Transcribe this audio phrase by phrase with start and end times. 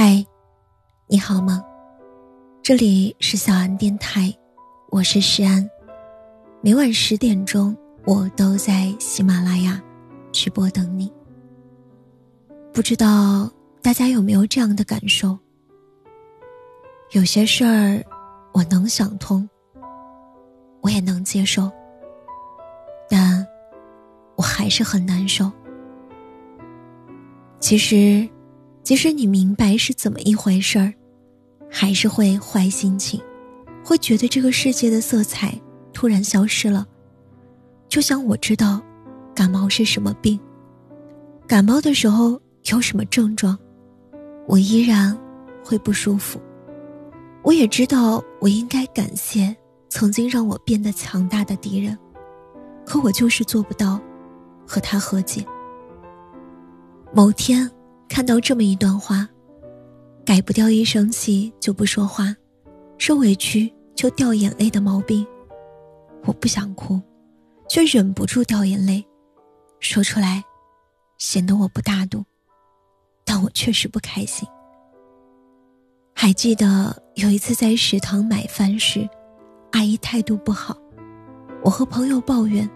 [0.00, 0.24] 嗨，
[1.08, 1.60] 你好吗？
[2.62, 4.32] 这里是小安电台，
[4.90, 5.68] 我是诗安。
[6.60, 9.82] 每晚十点钟，我都在喜马拉雅
[10.30, 11.12] 直播等你。
[12.72, 13.50] 不知道
[13.82, 15.36] 大家有没有这样的感受？
[17.10, 18.00] 有些事儿
[18.52, 19.50] 我能想通，
[20.80, 21.68] 我也能接受，
[23.10, 23.44] 但
[24.36, 25.50] 我还是很难受。
[27.58, 28.28] 其实。
[28.88, 30.94] 即使你明白是怎么一回事儿，
[31.70, 33.20] 还是会坏心情，
[33.84, 35.54] 会觉得这个世界的色彩
[35.92, 36.86] 突然消失了。
[37.90, 38.80] 就像我知道，
[39.34, 40.40] 感冒是什么病，
[41.46, 43.58] 感冒的时候有什么症状，
[44.46, 45.14] 我依然
[45.62, 46.40] 会不舒服。
[47.42, 49.54] 我也知道我应该感谢
[49.90, 51.94] 曾经让我变得强大的敌人，
[52.86, 54.00] 可我就是做不到
[54.66, 55.44] 和他和解。
[57.12, 57.70] 某天。
[58.08, 59.28] 看到这么一段话，
[60.24, 62.34] 改不掉一生气就不说话，
[62.96, 65.26] 受委屈就掉眼泪的毛病。
[66.24, 67.00] 我不想哭，
[67.68, 69.04] 却忍不住掉眼泪，
[69.78, 70.42] 说出来，
[71.18, 72.24] 显得我不大度，
[73.24, 74.48] 但我确实不开心。
[76.14, 79.08] 还记得有一次在食堂买饭时，
[79.70, 80.76] 阿姨态度不好，
[81.62, 82.68] 我和朋友抱怨，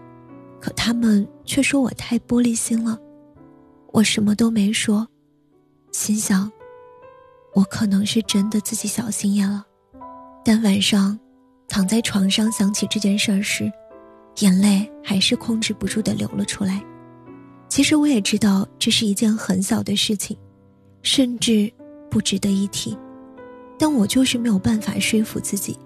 [0.61, 2.97] 可他们却说我太玻璃心了，
[3.91, 5.05] 我什么都没说。
[5.93, 6.51] 心想，
[7.53, 9.63] 我可能是真的自己小心眼了，
[10.43, 11.17] 但晚上
[11.67, 13.71] 躺在床上想起这件事儿时，
[14.39, 16.83] 眼泪还是控制不住的流了出来。
[17.69, 20.35] 其实我也知道这是一件很小的事情，
[21.03, 21.71] 甚至
[22.09, 22.97] 不值得一提，
[23.77, 25.77] 但我就是没有办法说服自己，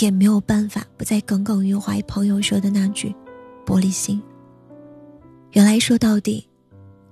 [0.00, 3.14] 也没有办法不再耿耿于怀朋友说的那句
[3.64, 4.20] “玻璃心”。
[5.52, 6.44] 原来说到底，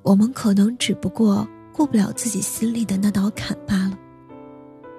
[0.03, 1.49] 我们可能只不过。
[1.73, 3.99] 过不了自己心里的那道坎罢了。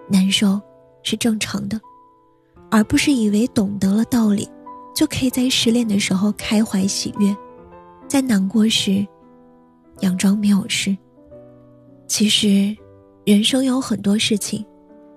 [0.09, 0.61] 难受
[1.01, 1.79] 是正常的，
[2.69, 4.49] 而不是以为懂得了道理，
[4.93, 7.35] 就可以在失恋的时候开怀喜悦，
[8.07, 9.05] 在难过时
[9.99, 10.95] 佯装没有事。
[12.07, 12.75] 其实，
[13.25, 14.65] 人生有很多事情，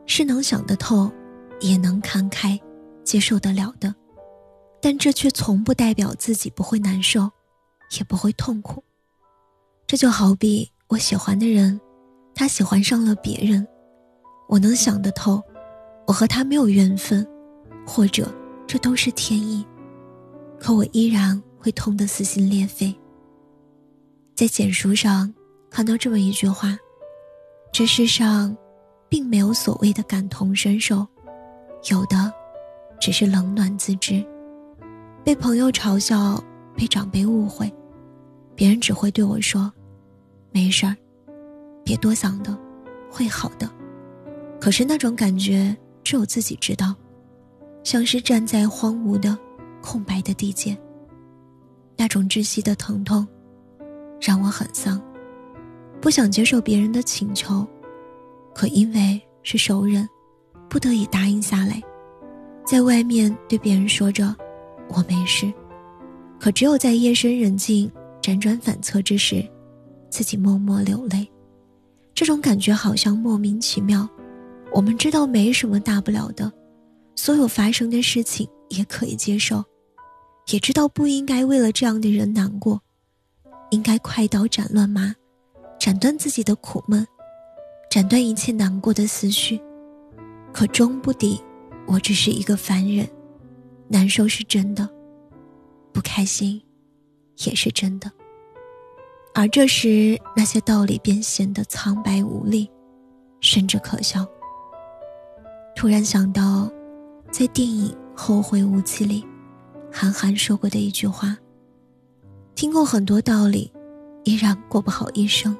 [0.06, 1.10] 是能想得透，
[1.60, 2.58] 也能看开，
[3.02, 3.94] 接受得了的，
[4.80, 7.28] 但这却从不代表自己不会难受，
[7.98, 8.82] 也不会痛苦。
[9.86, 10.70] 这就好比。
[10.88, 11.80] 我喜欢的人，
[12.32, 13.66] 他喜欢上了别人，
[14.48, 15.42] 我能想得透，
[16.06, 17.26] 我和他没有缘分，
[17.84, 18.32] 或者
[18.68, 19.66] 这都是天意，
[20.60, 22.94] 可我依然会痛得撕心裂肺。
[24.36, 25.32] 在简书上
[25.68, 26.78] 看到这么一句话：
[27.72, 28.56] 这世上，
[29.08, 31.04] 并没有所谓的感同身受，
[31.90, 32.32] 有的，
[33.00, 34.24] 只是冷暖自知。
[35.24, 36.40] 被朋友嘲笑，
[36.76, 37.72] 被长辈误会，
[38.54, 39.72] 别人只会对我说。
[40.56, 40.96] 没事儿，
[41.84, 42.58] 别多想的，
[43.10, 43.70] 会好的。
[44.58, 46.94] 可是那种感觉只有自己知道，
[47.84, 49.38] 像是站在荒芜的、
[49.82, 50.74] 空白的地界。
[51.94, 53.28] 那种窒息的疼痛，
[54.18, 54.98] 让我很丧，
[56.00, 57.66] 不想接受别人的请求，
[58.54, 60.08] 可因为是熟人，
[60.70, 61.82] 不得已答应下来，
[62.64, 64.34] 在外面对别人说着
[64.88, 65.52] 我没事，
[66.40, 67.92] 可只有在夜深人静、
[68.22, 69.46] 辗转反侧之时。
[70.16, 71.30] 自己默默流泪，
[72.14, 74.08] 这种感觉好像莫名其妙。
[74.72, 76.50] 我们知道没什么大不了的，
[77.14, 79.62] 所有发生的事情也可以接受，
[80.50, 82.80] 也知道不应该为了这样的人难过，
[83.68, 85.14] 应该快刀斩乱麻，
[85.78, 87.06] 斩断自己的苦闷，
[87.90, 89.60] 斩断一切难过的思绪。
[90.50, 91.38] 可终不抵，
[91.86, 93.06] 我只是一个凡人，
[93.86, 94.88] 难受是真的，
[95.92, 96.62] 不开心，
[97.44, 98.10] 也是真的。
[99.38, 102.70] 而这时，那些道理便显得苍白无力，
[103.42, 104.26] 甚至可笑。
[105.74, 106.70] 突然想到，
[107.30, 109.22] 在电影《后会无期》里，
[109.92, 111.36] 韩寒说过的一句话
[112.56, 113.70] ：“听过很多道理，
[114.24, 115.54] 依然过不好一生。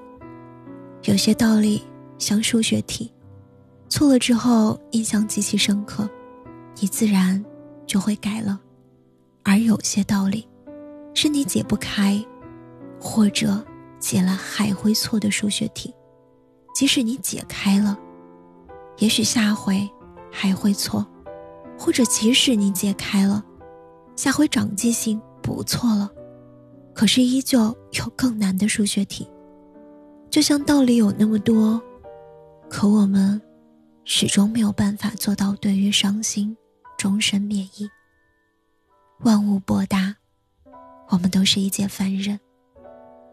[1.03, 1.83] 有些道理
[2.17, 3.13] 像数学题，
[3.91, 6.09] 错了之后印象极其深刻，
[6.81, 7.45] 你自然
[7.87, 8.59] 就会改了；
[9.43, 10.49] 而有些道理，
[11.13, 12.19] 是你解不开。”
[13.01, 13.65] 或者
[13.99, 15.95] 解了还会错的数学题，
[16.75, 17.99] 即使你解开了，
[18.99, 19.89] 也许下回
[20.31, 21.05] 还会错；
[21.79, 23.45] 或者即使你解开了，
[24.17, 26.11] 下回长记性不错了，
[26.95, 29.29] 可是依旧有更难的数学题。
[30.31, 31.81] 就像道理有那么多，
[32.69, 33.41] 可我们
[34.05, 36.55] 始终没有办法做到对于伤心
[36.99, 37.89] 终身免疫。
[39.21, 40.15] 万物博大，
[41.09, 42.39] 我们都是一介凡人。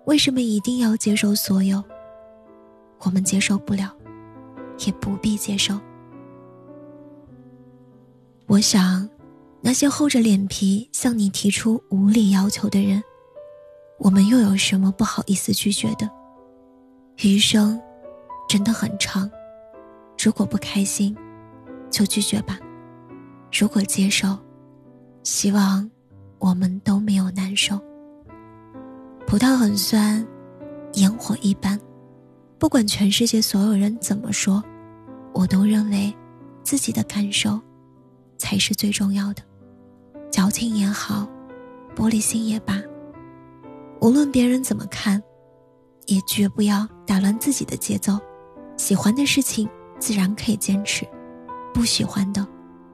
[0.05, 1.83] 为什么一定要接受所有？
[2.99, 3.95] 我们接受不了，
[4.85, 5.79] 也不必接受。
[8.45, 9.09] 我想，
[9.61, 13.01] 那些厚着脸皮向你提出无理要求的人，
[13.97, 16.09] 我们又有什么不好意思拒绝的？
[17.23, 17.81] 余生
[18.49, 19.29] 真的很长，
[20.21, 21.15] 如果不开心，
[21.89, 22.57] 就拒绝吧；
[23.57, 24.37] 如果接受，
[25.23, 25.89] 希望
[26.39, 27.79] 我们都没有难受。
[29.33, 30.23] 葡萄很酸，
[30.93, 31.79] 烟火一般，
[32.59, 34.63] 不管全世界所有人怎么说，
[35.33, 36.15] 我都认为
[36.61, 37.59] 自己的感受。
[38.37, 39.41] 才是最重要的，
[40.29, 41.27] 矫情也好，
[41.95, 42.79] 玻璃心也罢，
[44.01, 45.19] 无论别人怎么看，
[46.05, 48.19] 也绝不要打乱自己的节奏。
[48.77, 51.07] 喜欢的事情自然可以坚持，
[51.73, 52.47] 不喜欢的，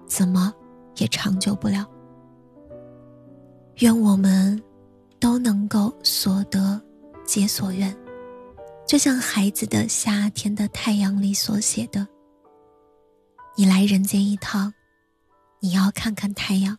[0.08, 0.54] 怎么
[1.00, 1.86] 也长久不了。
[3.80, 4.58] 愿我们
[5.20, 6.82] 都能够所得
[7.26, 7.96] 皆所愿，
[8.88, 12.08] 就像孩子的夏天的太阳里所写的
[13.56, 14.74] ：“你来人间一趟。”
[15.62, 16.78] 你要看看太阳，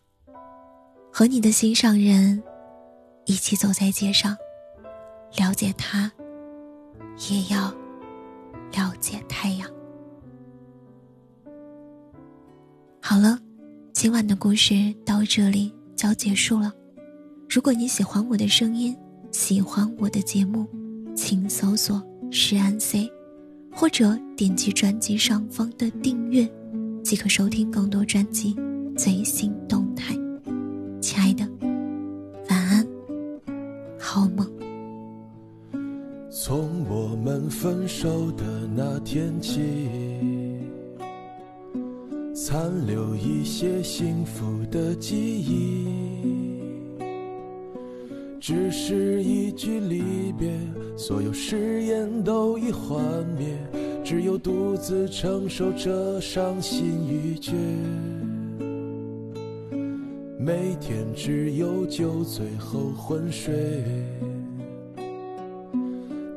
[1.12, 2.42] 和你的心上人
[3.26, 4.34] 一起走在街上，
[5.36, 6.10] 了解他，
[7.28, 7.68] 也要
[8.72, 9.68] 了解太阳。
[13.02, 13.38] 好了，
[13.92, 16.72] 今晚的故事到这里就要结束了。
[17.50, 18.96] 如果你喜欢我的声音，
[19.32, 20.64] 喜欢我的节目，
[21.16, 22.00] 请搜索
[22.30, 23.10] “诗安 C”，
[23.72, 26.48] 或者点击专辑上方的订阅，
[27.02, 28.54] 即可收听更多专辑。
[28.96, 30.14] 最新动态，
[31.00, 31.44] 亲爱的，
[32.50, 32.86] 晚安，
[33.98, 34.48] 好梦。
[36.30, 38.44] 从我们分手的
[38.76, 39.60] 那天起，
[42.32, 45.99] 残留一些幸福的记忆，
[48.40, 50.50] 只是一句离别，
[50.96, 52.98] 所有誓言都已幻
[53.38, 53.54] 灭，
[54.02, 57.52] 只有独自承受着伤心欲绝。
[60.38, 63.52] 每天只有酒醉后昏睡，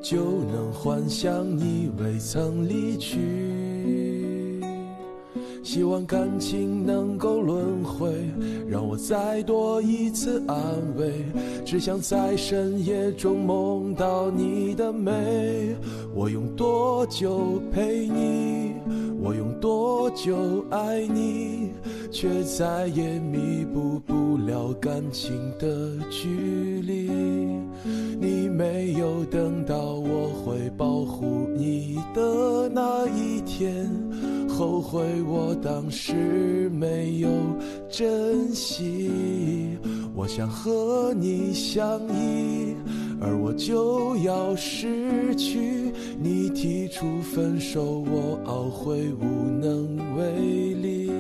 [0.02, 3.53] 就能幻想你未曾离去。
[5.64, 8.14] 希望感情能够轮回，
[8.68, 10.58] 让我再多一次安
[10.98, 11.26] 慰。
[11.66, 15.76] 只想在深夜中梦到你的美。
[16.14, 18.74] 我用多久陪你？
[19.22, 21.72] 我用多久爱你？
[22.12, 27.10] 却再也弥补不了感情的距离。
[28.20, 33.90] 你没有等到我会保护你的那一天，
[34.64, 37.30] 后悔我当时没有
[37.90, 39.78] 珍惜。
[40.16, 42.74] 我想和你相依，
[43.20, 45.92] 而我就要失去。
[46.18, 51.12] 你提出分手，我懊悔无能为力。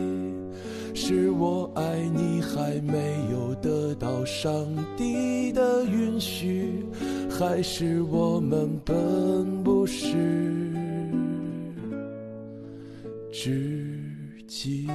[0.94, 4.54] 是我爱你还没有得到上
[4.96, 6.86] 帝的允许，
[7.30, 10.62] 还是我们本不是
[13.33, 14.00] 知
[14.47, 14.88] 己？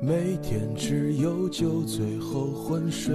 [0.00, 3.14] 每天只有酒醉后昏睡，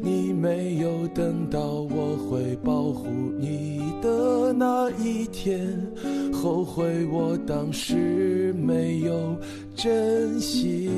[0.00, 5.66] 你没有等到我会保护你的那一天，
[6.32, 9.36] 后悔我当时没有
[9.74, 10.90] 珍惜。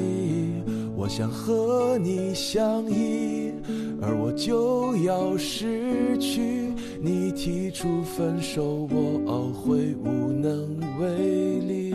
[0.97, 3.53] 我想和你相依，
[4.01, 6.73] 而我就要失去。
[7.01, 11.95] 你提出分手，我懊悔无能为力。